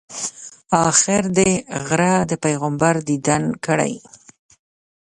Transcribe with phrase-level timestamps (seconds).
[0.89, 1.51] آخر دې
[1.87, 3.93] غره د پیغمبر دیدن کړی.